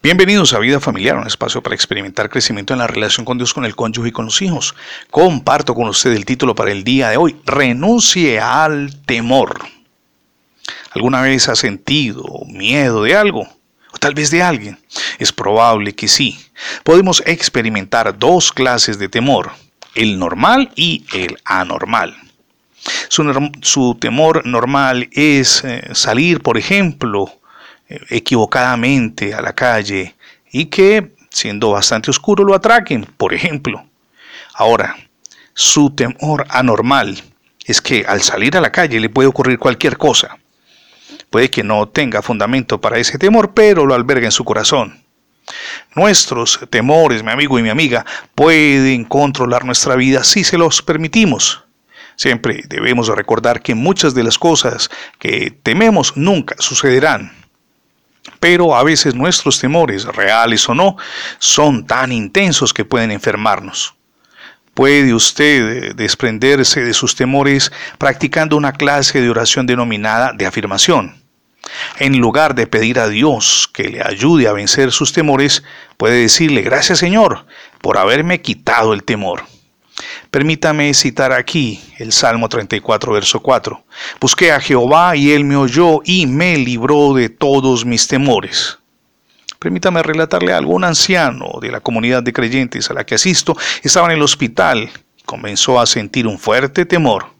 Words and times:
Bienvenidos 0.00 0.52
a 0.52 0.60
Vida 0.60 0.78
Familiar, 0.78 1.16
un 1.16 1.26
espacio 1.26 1.60
para 1.60 1.74
experimentar 1.74 2.30
crecimiento 2.30 2.72
en 2.72 2.78
la 2.78 2.86
relación 2.86 3.26
con 3.26 3.36
Dios, 3.36 3.52
con 3.52 3.64
el 3.64 3.74
cónyuge 3.74 4.10
y 4.10 4.12
con 4.12 4.26
los 4.26 4.40
hijos. 4.42 4.76
Comparto 5.10 5.74
con 5.74 5.88
usted 5.88 6.12
el 6.12 6.24
título 6.24 6.54
para 6.54 6.70
el 6.70 6.84
día 6.84 7.10
de 7.10 7.16
hoy, 7.16 7.34
Renuncie 7.44 8.38
al 8.38 9.02
temor. 9.06 9.58
¿Alguna 10.92 11.20
vez 11.22 11.48
ha 11.48 11.56
sentido 11.56 12.22
miedo 12.46 13.02
de 13.02 13.16
algo? 13.16 13.48
O 13.92 13.98
tal 13.98 14.14
vez 14.14 14.30
de 14.30 14.40
alguien. 14.40 14.78
Es 15.18 15.32
probable 15.32 15.96
que 15.96 16.06
sí. 16.06 16.38
Podemos 16.84 17.20
experimentar 17.26 18.16
dos 18.16 18.52
clases 18.52 19.00
de 19.00 19.08
temor, 19.08 19.50
el 19.96 20.16
normal 20.20 20.70
y 20.76 21.06
el 21.12 21.38
anormal. 21.44 22.16
Su, 23.08 23.96
temor 23.98 24.46
normal 24.46 25.08
es 25.10 25.64
eh, 25.64 25.88
salir, 25.92 26.40
por 26.40 26.56
ejemplo, 26.56 27.32
equivocadamente 27.88 29.34
a 29.34 29.40
la 29.40 29.54
calle 29.54 30.14
y 30.50 30.66
que, 30.66 31.12
siendo 31.30 31.70
bastante 31.70 32.10
oscuro, 32.10 32.44
lo 32.44 32.54
atraquen, 32.54 33.04
por 33.16 33.34
ejemplo. 33.34 33.84
Ahora, 34.54 34.96
su 35.54 35.90
temor 35.90 36.46
anormal 36.50 37.22
es 37.64 37.80
que 37.80 38.04
al 38.06 38.22
salir 38.22 38.56
a 38.56 38.60
la 38.60 38.72
calle 38.72 39.00
le 39.00 39.10
puede 39.10 39.28
ocurrir 39.28 39.58
cualquier 39.58 39.96
cosa. 39.96 40.38
Puede 41.30 41.50
que 41.50 41.62
no 41.62 41.88
tenga 41.88 42.22
fundamento 42.22 42.80
para 42.80 42.98
ese 42.98 43.18
temor, 43.18 43.52
pero 43.54 43.86
lo 43.86 43.94
alberga 43.94 44.26
en 44.26 44.32
su 44.32 44.44
corazón. 44.44 45.02
Nuestros 45.94 46.60
temores, 46.70 47.22
mi 47.22 47.30
amigo 47.30 47.58
y 47.58 47.62
mi 47.62 47.70
amiga, 47.70 48.04
pueden 48.34 49.04
controlar 49.04 49.64
nuestra 49.64 49.96
vida 49.96 50.24
si 50.24 50.44
se 50.44 50.58
los 50.58 50.82
permitimos. 50.82 51.64
Siempre 52.16 52.62
debemos 52.68 53.08
recordar 53.08 53.62
que 53.62 53.74
muchas 53.74 54.14
de 54.14 54.24
las 54.24 54.38
cosas 54.38 54.90
que 55.18 55.56
tememos 55.62 56.16
nunca 56.16 56.56
sucederán. 56.58 57.37
Pero 58.40 58.76
a 58.76 58.84
veces 58.84 59.14
nuestros 59.14 59.58
temores, 59.58 60.04
reales 60.04 60.68
o 60.68 60.74
no, 60.74 60.96
son 61.38 61.86
tan 61.86 62.12
intensos 62.12 62.72
que 62.72 62.84
pueden 62.84 63.10
enfermarnos. 63.10 63.94
Puede 64.74 65.12
usted 65.12 65.94
desprenderse 65.96 66.84
de 66.84 66.94
sus 66.94 67.16
temores 67.16 67.72
practicando 67.98 68.56
una 68.56 68.72
clase 68.72 69.20
de 69.20 69.28
oración 69.28 69.66
denominada 69.66 70.32
de 70.32 70.46
afirmación. 70.46 71.16
En 71.98 72.18
lugar 72.18 72.54
de 72.54 72.66
pedir 72.66 72.98
a 73.00 73.08
Dios 73.08 73.68
que 73.72 73.88
le 73.88 74.02
ayude 74.02 74.46
a 74.46 74.52
vencer 74.52 74.92
sus 74.92 75.12
temores, 75.12 75.64
puede 75.96 76.20
decirle, 76.20 76.62
gracias 76.62 76.98
Señor 76.98 77.46
por 77.80 77.98
haberme 77.98 78.40
quitado 78.40 78.94
el 78.94 79.02
temor. 79.02 79.44
Permítame 80.38 80.94
citar 80.94 81.32
aquí 81.32 81.80
el 81.98 82.12
Salmo 82.12 82.48
34, 82.48 83.12
verso 83.12 83.40
4. 83.40 83.84
Busqué 84.20 84.52
a 84.52 84.60
Jehová 84.60 85.16
y 85.16 85.32
él 85.32 85.42
me 85.42 85.56
oyó 85.56 86.00
y 86.04 86.28
me 86.28 86.56
libró 86.56 87.12
de 87.12 87.28
todos 87.28 87.84
mis 87.84 88.06
temores. 88.06 88.78
Permítame 89.58 90.00
relatarle 90.00 90.52
algo. 90.52 90.74
Un 90.74 90.84
anciano 90.84 91.58
de 91.60 91.72
la 91.72 91.80
comunidad 91.80 92.22
de 92.22 92.32
creyentes 92.32 92.88
a 92.88 92.94
la 92.94 93.04
que 93.04 93.16
asisto 93.16 93.56
estaba 93.82 94.06
en 94.06 94.12
el 94.12 94.22
hospital 94.22 94.88
y 95.16 95.22
comenzó 95.24 95.80
a 95.80 95.86
sentir 95.86 96.28
un 96.28 96.38
fuerte 96.38 96.86
temor. 96.86 97.32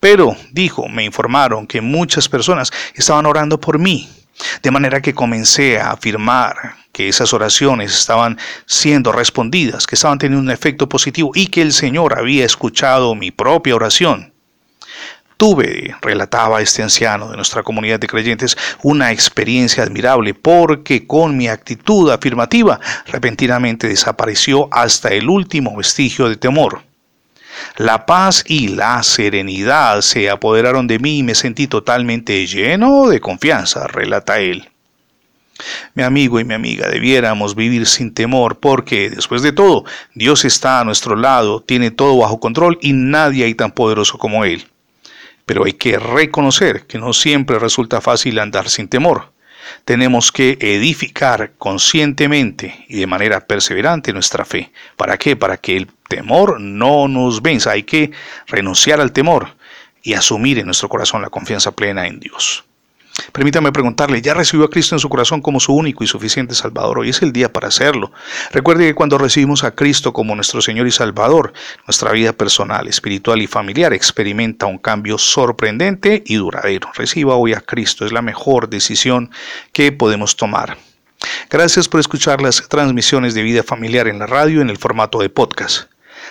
Pero, 0.00 0.34
dijo, 0.52 0.88
me 0.88 1.04
informaron 1.04 1.66
que 1.66 1.82
muchas 1.82 2.30
personas 2.30 2.72
estaban 2.94 3.26
orando 3.26 3.60
por 3.60 3.78
mí 3.78 4.08
de 4.62 4.70
manera 4.70 5.02
que 5.02 5.14
comencé 5.14 5.78
a 5.78 5.90
afirmar 5.90 6.76
que 6.96 7.10
esas 7.10 7.34
oraciones 7.34 7.92
estaban 7.92 8.38
siendo 8.64 9.12
respondidas, 9.12 9.86
que 9.86 9.96
estaban 9.96 10.16
teniendo 10.16 10.42
un 10.42 10.50
efecto 10.50 10.88
positivo 10.88 11.30
y 11.34 11.48
que 11.48 11.60
el 11.60 11.74
Señor 11.74 12.18
había 12.18 12.46
escuchado 12.46 13.14
mi 13.14 13.30
propia 13.30 13.74
oración. 13.74 14.32
Tuve, 15.36 15.94
relataba 16.00 16.62
este 16.62 16.82
anciano 16.82 17.28
de 17.28 17.36
nuestra 17.36 17.62
comunidad 17.62 18.00
de 18.00 18.06
creyentes, 18.06 18.56
una 18.82 19.12
experiencia 19.12 19.82
admirable 19.82 20.32
porque 20.32 21.06
con 21.06 21.36
mi 21.36 21.48
actitud 21.48 22.10
afirmativa 22.10 22.80
repentinamente 23.08 23.88
desapareció 23.88 24.70
hasta 24.72 25.10
el 25.10 25.28
último 25.28 25.76
vestigio 25.76 26.30
de 26.30 26.38
temor. 26.38 26.82
La 27.76 28.06
paz 28.06 28.42
y 28.46 28.68
la 28.68 29.02
serenidad 29.02 30.00
se 30.00 30.30
apoderaron 30.30 30.86
de 30.86 30.98
mí 30.98 31.18
y 31.18 31.22
me 31.22 31.34
sentí 31.34 31.66
totalmente 31.66 32.46
lleno 32.46 33.08
de 33.08 33.20
confianza, 33.20 33.86
relata 33.86 34.38
él. 34.38 34.70
Mi 35.94 36.02
amigo 36.02 36.38
y 36.40 36.44
mi 36.44 36.54
amiga, 36.54 36.88
debiéramos 36.88 37.54
vivir 37.54 37.86
sin 37.86 38.12
temor 38.12 38.58
porque, 38.58 39.10
después 39.10 39.42
de 39.42 39.52
todo, 39.52 39.84
Dios 40.14 40.44
está 40.44 40.80
a 40.80 40.84
nuestro 40.84 41.16
lado, 41.16 41.60
tiene 41.60 41.90
todo 41.90 42.18
bajo 42.18 42.40
control 42.40 42.78
y 42.80 42.92
nadie 42.92 43.44
hay 43.44 43.54
tan 43.54 43.72
poderoso 43.72 44.18
como 44.18 44.44
Él. 44.44 44.66
Pero 45.44 45.64
hay 45.64 45.72
que 45.74 45.98
reconocer 45.98 46.86
que 46.86 46.98
no 46.98 47.12
siempre 47.12 47.58
resulta 47.58 48.00
fácil 48.00 48.38
andar 48.38 48.68
sin 48.68 48.88
temor 48.88 49.36
tenemos 49.84 50.32
que 50.32 50.58
edificar 50.60 51.52
conscientemente 51.58 52.84
y 52.88 52.98
de 53.00 53.06
manera 53.06 53.46
perseverante 53.46 54.12
nuestra 54.12 54.44
fe. 54.44 54.72
¿Para 54.96 55.18
qué? 55.18 55.36
Para 55.36 55.56
que 55.56 55.76
el 55.76 55.88
temor 56.08 56.60
no 56.60 57.08
nos 57.08 57.42
venza. 57.42 57.72
Hay 57.72 57.82
que 57.82 58.10
renunciar 58.46 59.00
al 59.00 59.12
temor 59.12 59.56
y 60.02 60.14
asumir 60.14 60.58
en 60.58 60.66
nuestro 60.66 60.88
corazón 60.88 61.22
la 61.22 61.30
confianza 61.30 61.72
plena 61.72 62.06
en 62.06 62.20
Dios. 62.20 62.64
Permítame 63.36 63.70
preguntarle, 63.70 64.22
¿ya 64.22 64.32
recibió 64.32 64.64
a 64.64 64.70
Cristo 64.70 64.94
en 64.94 64.98
su 64.98 65.10
corazón 65.10 65.42
como 65.42 65.60
su 65.60 65.74
único 65.74 66.02
y 66.02 66.06
suficiente 66.06 66.54
Salvador? 66.54 67.00
Hoy 67.00 67.10
es 67.10 67.20
el 67.20 67.34
día 67.34 67.52
para 67.52 67.68
hacerlo. 67.68 68.10
Recuerde 68.50 68.86
que 68.86 68.94
cuando 68.94 69.18
recibimos 69.18 69.62
a 69.62 69.72
Cristo 69.72 70.14
como 70.14 70.34
nuestro 70.34 70.62
Señor 70.62 70.86
y 70.86 70.90
Salvador, 70.90 71.52
nuestra 71.86 72.12
vida 72.12 72.32
personal, 72.32 72.88
espiritual 72.88 73.42
y 73.42 73.46
familiar 73.46 73.92
experimenta 73.92 74.64
un 74.64 74.78
cambio 74.78 75.18
sorprendente 75.18 76.22
y 76.24 76.36
duradero. 76.36 76.88
Reciba 76.94 77.36
hoy 77.36 77.52
a 77.52 77.60
Cristo, 77.60 78.06
es 78.06 78.12
la 78.12 78.22
mejor 78.22 78.70
decisión 78.70 79.30
que 79.74 79.92
podemos 79.92 80.36
tomar. 80.36 80.78
Gracias 81.50 81.88
por 81.88 82.00
escuchar 82.00 82.40
las 82.40 82.66
transmisiones 82.70 83.34
de 83.34 83.42
vida 83.42 83.62
familiar 83.62 84.08
en 84.08 84.18
la 84.18 84.26
radio 84.26 84.62
en 84.62 84.70
el 84.70 84.78
formato 84.78 85.18
de 85.18 85.28
podcast. 85.28 85.90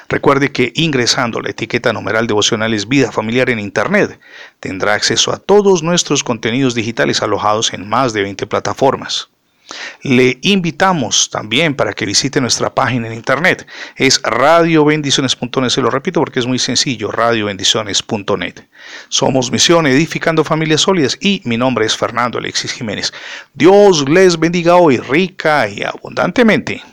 Recuerde 0.09 0.51
que 0.51 0.71
ingresando 0.75 1.41
la 1.41 1.49
etiqueta 1.49 1.93
numeral 1.93 2.27
devocionales 2.27 2.87
Vida 2.87 3.11
Familiar 3.11 3.49
en 3.49 3.59
Internet 3.59 4.19
tendrá 4.59 4.93
acceso 4.93 5.33
a 5.33 5.37
todos 5.37 5.83
nuestros 5.83 6.23
contenidos 6.23 6.75
digitales 6.75 7.21
alojados 7.21 7.73
en 7.73 7.87
más 7.87 8.13
de 8.13 8.23
20 8.23 8.45
plataformas. 8.47 9.29
Le 10.03 10.37
invitamos 10.41 11.29
también 11.31 11.75
para 11.75 11.93
que 11.93 12.05
visite 12.05 12.39
nuestra 12.39 12.73
página 12.73 13.07
en 13.07 13.13
internet. 13.13 13.65
Es 13.95 14.21
radiobendiciones.net, 14.21 15.69
se 15.69 15.81
lo 15.81 15.89
repito 15.89 16.19
porque 16.19 16.39
es 16.39 16.45
muy 16.45 16.59
sencillo, 16.59 17.11
radiobendiciones.net. 17.11 18.65
Somos 19.09 19.51
Misión 19.51 19.87
Edificando 19.87 20.43
Familias 20.43 20.81
Sólidas 20.81 21.17
y 21.19 21.41
mi 21.45 21.57
nombre 21.57 21.85
es 21.85 21.97
Fernando 21.97 22.37
Alexis 22.37 22.73
Jiménez. 22.73 23.11
Dios 23.53 24.07
les 24.07 24.37
bendiga 24.37 24.75
hoy 24.75 24.97
rica 24.97 25.67
y 25.67 25.81
abundantemente. 25.81 26.83